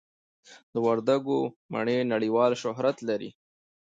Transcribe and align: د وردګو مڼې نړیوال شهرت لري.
د 0.73 0.75
وردګو 0.85 1.39
مڼې 1.73 1.97
نړیوال 2.13 2.51
شهرت 2.61 2.97
لري. 3.09 3.29